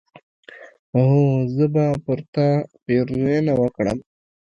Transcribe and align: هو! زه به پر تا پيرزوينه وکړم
هو! 0.95 1.23
زه 1.55 1.65
به 1.73 1.85
پر 2.03 2.19
تا 2.33 2.47
پيرزوينه 2.83 3.53
وکړم 3.57 3.97